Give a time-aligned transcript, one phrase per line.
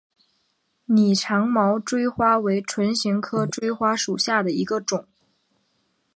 [0.85, 5.05] 拟长毛锥花为唇形科锥花属下的一个种。